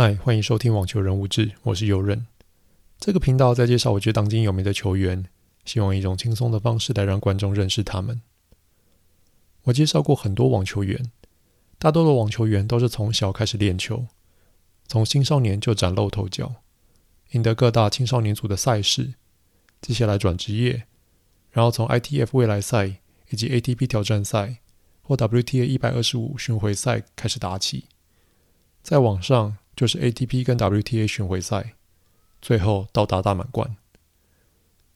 [0.00, 2.24] 嗨，欢迎收听网球人物志，我是尤任。
[3.00, 5.26] 这个频道在介绍我觉得当今有名的球员，
[5.64, 8.22] 希望以一种轻松的方式来让观众认识他们。
[9.64, 11.10] 我介绍过很多网球员，
[11.80, 14.06] 大多的网球员都是从小开始练球，
[14.86, 16.62] 从青少年就崭露头角，
[17.32, 19.14] 赢得各大青少年组的赛事，
[19.80, 20.84] 接下来转职业，
[21.50, 24.58] 然后从 ITF 未来赛以及 ATP 挑战赛
[25.02, 27.86] 或 WTA 一百二十五巡回赛开始打起，
[28.80, 31.74] 在网上就是 ATP 跟 WTA 巡回赛，
[32.42, 33.76] 最后到达大满贯。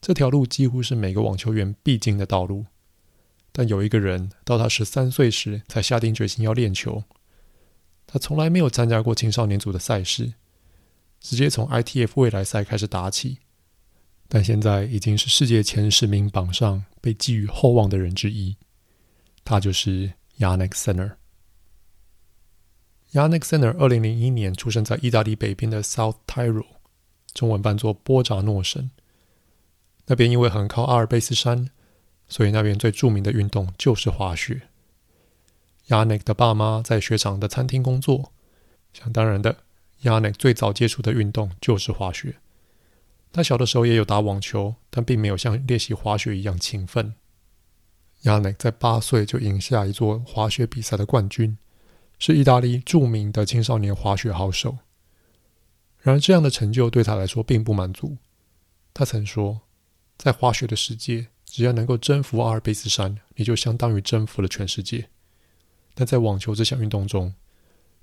[0.00, 2.66] 这条路几乎是每个网球员必经的道路。
[3.52, 7.04] 但有一个人，到他十三岁时才下定决心要练球。
[8.04, 10.34] 他从来没有参加过青少年组的赛事，
[11.20, 13.38] 直接从 ITF 未来赛开始打起。
[14.26, 18.56] 但现在已经是世界前十名榜上被寄予厚望的人之一。
[19.44, 21.12] 他就是 Yannick Sinner。
[23.14, 26.66] Yannick Sinner 二零零一年出生在意大利北边的 South Tyrol，
[27.32, 28.90] 中文翻作波扎诺省。
[30.06, 31.70] 那边因为很靠阿尔卑斯山。
[32.26, 34.62] 所以那边最著名的运动就是滑雪。
[35.88, 38.32] Yannick 的爸妈在雪场的餐厅工作，
[38.94, 39.58] 想当然的
[40.02, 42.36] ，Yannick 最早接触的运动就是滑雪。
[43.30, 47.14] 他小的时候也有打网球，但并没有像练习滑雪一样勤奋。
[48.22, 51.58] Yannick 在八岁就赢下一座滑雪比赛的冠军，
[52.18, 54.78] 是意大利著名的青少年滑雪好手。
[56.00, 58.16] 然而，这样的成就对他来说并不满足。
[58.92, 59.62] 他曾说，
[60.16, 65.08] 在滑雪的世界，只要能够征服阿尔卑斯山，你就相当于征服了全世界。
[65.94, 67.34] 但在网球这项运动中，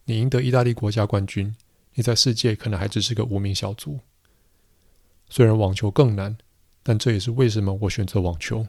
[0.06, 1.56] 你赢得意大利国家冠军，
[1.94, 4.00] 你在世界可能还只是个无名小卒。
[5.30, 6.38] 虽然网球更难，
[6.84, 8.67] 但这也是为什么我选择网球。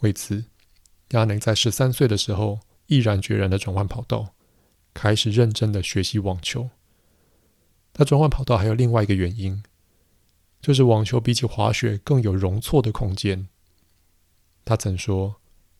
[0.00, 0.44] 为此
[1.08, 4.34] ，Jannik 在十三岁的时候毅然决然的转换跑道，
[4.92, 6.68] 开始认真的学习网球。
[7.94, 9.62] 他转换跑道还有另外一个原因。
[10.60, 13.46] 就是网球比起滑雪更有容错的空间。
[14.64, 15.36] 他曾说，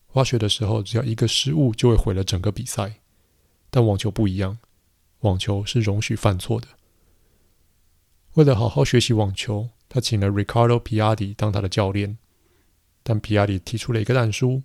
[0.07, 3.01] 滑雪的时候只要一个失误就会毁了整个比赛，
[3.69, 4.59] 但网球不一样，
[5.19, 6.67] 网球是容许犯错的。
[8.35, 12.17] 为了好好学习网球，他请了 Ricardo Piatti 当他的教练，
[13.03, 14.63] 但 Piatti 提出了一个但书，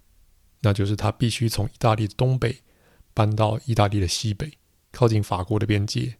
[0.64, 2.62] 那就是他必须从意大利的东北
[3.12, 4.58] 搬到意大利的西北，
[4.90, 6.16] 靠近法国的边界，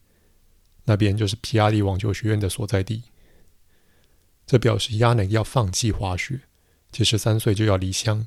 [0.84, 3.04] 那边就是 Piatti 网球学院的所在地。
[4.46, 6.40] 这表示亚内要放弃滑雪，
[6.92, 8.26] 且十三岁就要离乡。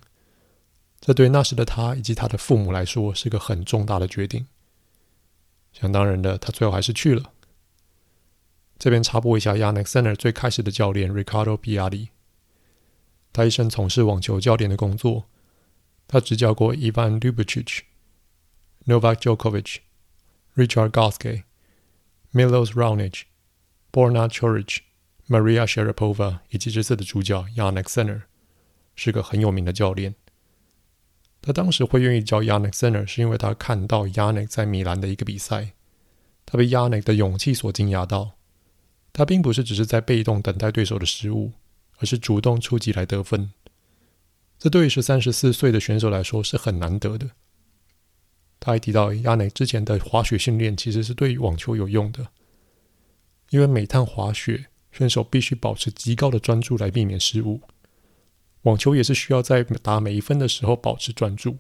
[1.00, 4.48] 这对那时的他以及他的父母来说是个很重大的决定。
[5.72, 7.32] 想当然的，他最后还是去了。
[8.80, 12.10] 这边插播一下，Jannik Sinner 最开始的教练 Riccardo Piatti，
[13.32, 15.26] 他一生从事网球教练的工作。
[16.08, 17.82] 他执教过 Ivan Ljubicic、
[18.86, 19.80] Novak Djokovic、
[20.56, 21.44] Richard Gasquet、
[22.34, 23.24] Milos Raonic、
[23.92, 24.84] Borna c h o r i c
[25.28, 28.22] Maria Sharapova 以及这次的主角 Jannik Sinner
[28.96, 30.16] 是个很有名的教练。
[31.42, 35.74] 他当时会愿意教 Jannik Sinner，是因为他看到 Jannik 在米兰的一个比赛，
[36.46, 38.38] 他被 Jannik 的勇气所惊讶到。
[39.12, 41.54] 他并不是只是在被动等待对手的失误，
[41.98, 43.52] 而是主动出击来得分。
[44.60, 47.32] 这对于十三、十四岁的选手来说是很难得的。
[48.60, 52.28] 他还提到亚内之前的滑雪训练其实是对于网球有用的，
[53.50, 54.68] 因为每趟滑雪。
[54.90, 57.62] 选手必须保持极高的专注来避免失误。
[58.64, 61.60] 网球也是需要在打每一分的时候保持专注。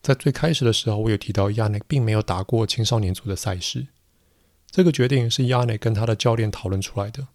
[0.00, 3.88] 在最开始的时候，我有提到亚内并没有打过青少年组的赛事。
[4.70, 7.28] 这个决定是亚内跟他的教练讨论出来的。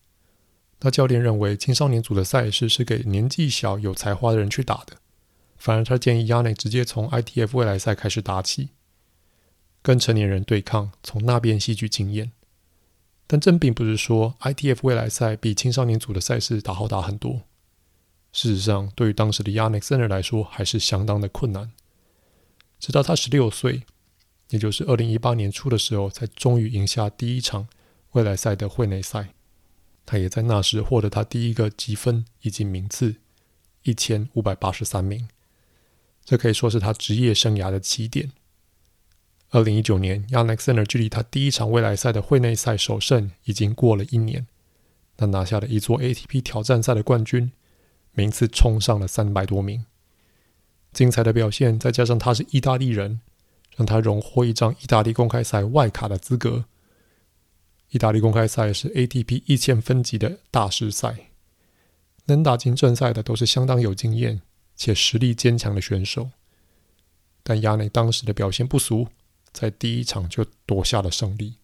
[0.79, 4.97] 他教练认为青少年组的赛事是给年纪小、有才华的人去打的，
[5.57, 8.69] 反而他建议 Jannik 直接从 ITF 未来赛开始打起，
[9.81, 12.31] 跟成年人对抗，从那边吸取经验。
[13.27, 17.41] 但这并不是说 ITF 未来赛比青少年组的赛事打好打很多。
[18.31, 21.71] 事实上，对于当时的 Jannik Sinner 来说，还是相当的困难。
[22.77, 23.83] 直到他十六岁，
[24.49, 27.67] 也就是二零一八年初的时候，才终于赢下第一场
[28.11, 29.29] 未来赛的会内赛。
[30.05, 33.15] 他也在那时获得他第一个积分以及名次
[33.83, 35.27] 一千五百八十三名，
[36.23, 38.31] 这可以说是他职业生涯的起点。
[39.51, 44.47] 二零一九年，Jannik Sinner 距离他第一场未来赛的会内赛首胜已经过了一年，
[45.15, 47.51] 他拿下了一座 ATP 挑战赛的冠军，
[48.11, 49.85] 名次冲上了三百多名。
[50.91, 53.21] 精彩的表现，再加上他是意大利人，
[53.75, 56.65] 让他荣获一张意大利公开赛外卡的资格。
[57.89, 61.29] 意大利公开赛是 ATP 一千分级的大师赛，
[62.25, 64.41] 能打进正赛的都是相当有经验
[64.75, 66.31] 且实力坚强的选手。
[67.43, 69.07] 但亚内当时的表现不俗。
[69.53, 71.55] 在第一场就夺下了胜利，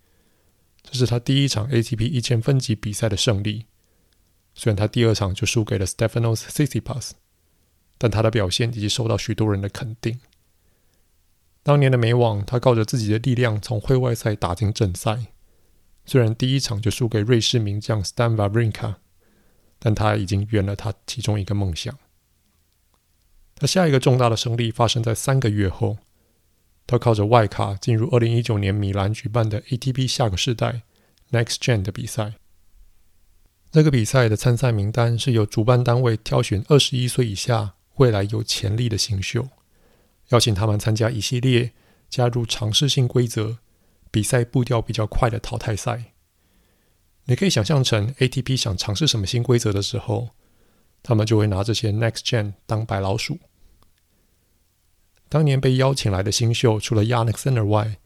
[0.81, 3.65] 这是他第一场 ATP 一千分级比赛的胜利。
[4.56, 7.12] 虽然他第二场就输给了 Stefanos Tsitsipas，
[7.97, 10.21] 但他的表现已经受到许多人的肯定。
[11.63, 15.25] 当年的美网，他靠着自己的力量从会外赛打进正赛。
[16.11, 18.95] 虽然第一场就输给瑞士名将 Stan Wawrinka，
[19.79, 21.97] 但他已经圆了他其中一个梦想。
[23.55, 25.99] 他下一个重大的胜利发生在三个月后，
[26.85, 30.81] 他靠着外卡进入二零一九年米兰举办的 ATP 下个世代
[31.31, 32.33] Next Gen 的比赛。
[33.71, 39.47] 这个比赛的参赛名单是由主办单位挑选二十一岁以下未来有潜力的新秀。
[40.31, 41.71] 邀请他们参加一系列
[42.09, 43.59] 加入尝试性规则、
[44.11, 46.13] 比赛步调比较快的淘汰赛。
[47.25, 50.29] 你可以想象成 ATP 想尝试什么新规则的时候，
[51.01, 53.39] 他们就会拿这些 Next Gen 当白老鼠。
[55.29, 57.97] 当年被邀请来的新秀，除了 Yannick Sinner 外，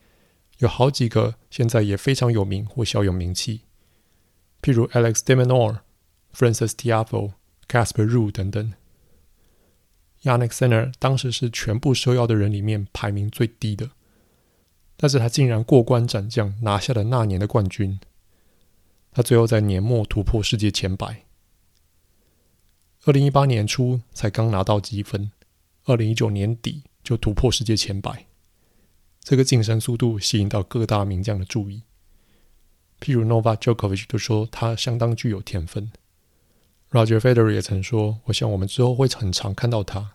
[0.59, 3.61] 有好几个现在也非常有名或小有名气，
[4.61, 5.79] 譬如 Alex de Minaur、
[6.33, 7.33] Frances Tiafoe、
[7.67, 8.73] Casper Ruud 等等。
[10.23, 13.89] Yannick Sinner 当时是全部受邀的人里面排名最低的，
[14.97, 17.99] 但是他竟然过关斩将，拿下了那年的冠军。
[19.11, 21.23] 他最后在年末突破世界前百，
[23.05, 25.31] 二零一八年初才刚拿到积分，
[25.85, 28.25] 二零一九年底就突破世界前百，
[29.21, 31.83] 这个晋升速度吸引到各大名将的注意，
[32.99, 35.91] 譬如 Nova Djokovic 就说他相当具有天分。
[36.91, 40.13] Roger Federer 也曾说：“我想我们之后会很常看到他。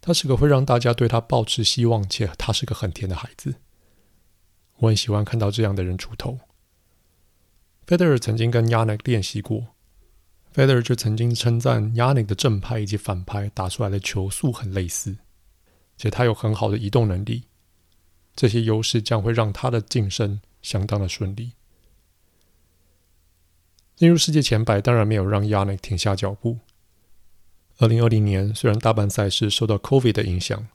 [0.00, 3.56] 他是个会让大家对他抱持希望，且他是个很甜的孩子。
[4.80, 6.40] 我很喜欢看到这样的人出头。”
[7.86, 9.68] Federer 曾经跟 Yannick 练习过
[10.54, 15.16] ，Federer 就曾经称赞 Yannick 的正拍以及反拍打出来的球速很类似，
[15.96, 17.44] 且他有很好的移动能力。
[18.36, 21.52] 这些优势将会让他的晋升相当的顺利。
[23.96, 26.58] 进入世界前百当然没有让 Yannick 停下脚步。
[27.78, 30.68] 二零二零年虽然大半赛事受到 COVID 的影响，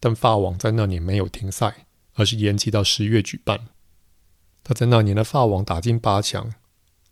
[0.00, 3.68] 但法网在那年没有停赛，而是延期到十月举办。
[4.62, 6.54] 他在那年的法网打进八强，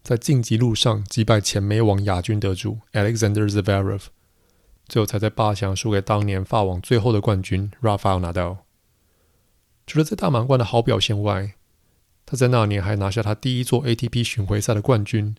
[0.03, 4.05] 在晋级路上击败前美网亚军得主 Alexander Zverev，
[4.89, 8.59] 最后才在八强输给当年法网最后的冠军 Rafael Nadal。
[9.87, 11.55] 除了在大满贯的好表现外，
[12.25, 15.37] 他在那年还拿下他第一座 ATP 巡回赛的冠军。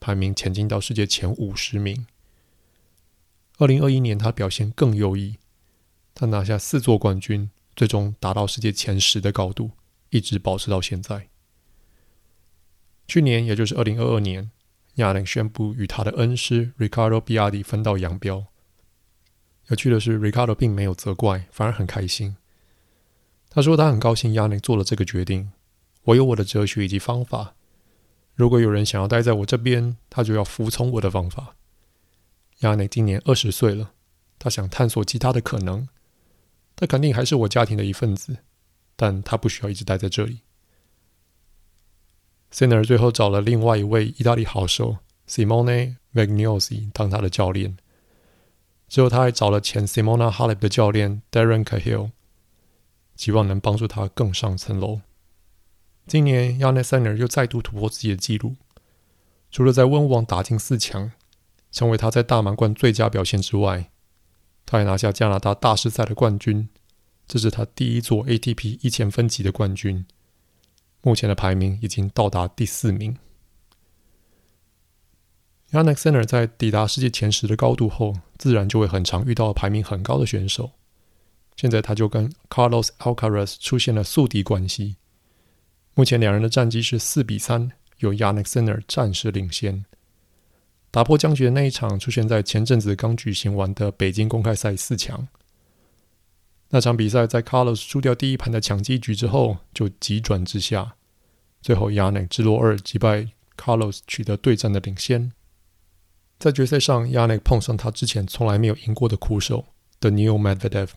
[0.00, 2.06] 排名前进到世界前五十名。
[3.56, 5.38] 二零二一年，他表现更优异，
[6.14, 9.72] 他拿下四座冠军，最终达到世界前十的高度，
[10.10, 11.28] 一直保持到现在。
[13.06, 14.50] 去年，也就是二零二二年
[14.94, 18.46] 亚宁宣布与他的恩师 Ricardo Biaggi 分道扬镳。
[19.68, 22.36] 有趣的是，Ricardo 并没有责怪，反而很开心。
[23.50, 25.52] 他说他很高兴亚宁做了这个决定，
[26.04, 27.54] 我有我的哲学以及方法。
[28.34, 31.56] 如果有人想要待在我这边，他就要服从我的方法。
[32.60, 33.92] 亚宁今年二十岁了，
[34.38, 35.88] 他想探索其他的可能。
[36.76, 38.36] 他肯定还是我家庭的一份子，
[38.96, 40.40] 但他不需要一直待在这里。
[42.52, 44.98] Sinner 最后找了另外一位意大利好手
[45.28, 47.76] Simone Magnosi 当他的教练，
[48.88, 52.10] 之后他还找了前 Simona Halep 的教练 Darren Cahill，
[53.16, 55.00] 希望能帮助他更上层楼。
[56.06, 58.56] 今年，Jannik Sinner 又再度突破自己的纪录。
[59.50, 61.12] 除了在温网打进四强，
[61.72, 63.90] 成为他在大满贯最佳表现之外，
[64.66, 66.68] 他还拿下加拿大大师赛的冠军，
[67.26, 70.04] 这是他第一座 ATP 一千分级的冠军。
[71.02, 73.16] 目前的排名已经到达第四名。
[75.70, 80.70] Jannik s i n e r 在抵达世界前十的高度后，自然就会很常遇到排名很高的选手。
[81.56, 84.96] 现在他就跟 Carlos Alcaraz 出现了宿敌关系。
[85.94, 89.84] 目前两人的战绩是四比三，由 Jannik s i n e r 暂时领先。
[90.94, 95.26] 打破僵局的那一场出现在前阵子刚举行完的北京公开赛四强。
[96.68, 100.94] 那场比赛在 Carlos 输掉第一盘的抢七局之后就急转直下，
[101.60, 105.32] 最后 Jannik 直落二击败 Carlos 取得对战的领先。
[106.38, 109.64] 在决赛上，Jannik 碰上他之前从来没有赢过的苦手
[110.00, 110.90] Daniil Medvedev。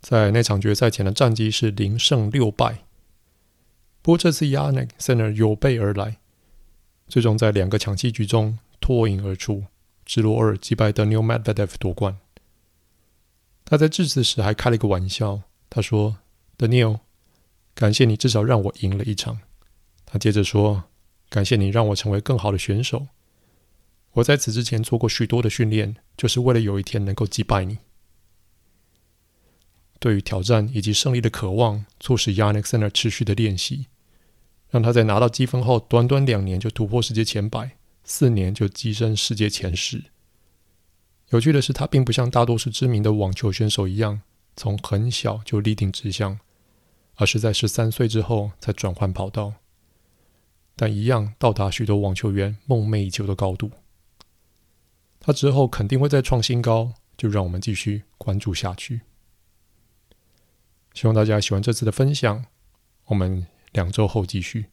[0.00, 2.84] 在那场决赛前的战绩是零胜六败。
[4.00, 6.18] 不过这次 Jannik Sinner 有备而来，
[7.10, 9.64] 最终在两个抢七局中脱颖而出，
[10.06, 12.16] 直落二击败 Daniel Medvedev 夺冠。
[13.64, 16.18] 他在致辞时还开了一个玩笑，他说
[16.56, 17.00] ：“Daniel，
[17.74, 19.40] 感谢你至少让我赢了一场。”
[20.06, 20.84] 他接着说
[21.28, 23.08] ：“感谢你让我成为更好的选手。
[24.12, 27.78] 我在此之前做过许多的训练，就是为了有一天能够击败你。”
[30.00, 33.88] 对于挑战以及胜利的渴望，促使 Yannick Sinner 持续的练习，
[34.70, 40.04] 让他在拿到积分后，短短两年就突破世界前百，四年就跻身世界前十。
[41.30, 44.22] 有趣的是，他并不像大多数知名的网球选手一样，
[44.56, 46.38] 从很小就立定志向，
[47.16, 49.54] 而是在十三岁之后才转换跑道，
[50.76, 53.70] 但一样到达许多网球员梦寐以求的高度。
[55.20, 59.02] 他之后肯定会再创新高，就让我们继续关注下去。
[60.94, 62.46] 希望大家喜欢这次的分享，
[63.04, 64.66] 我们两周后继续。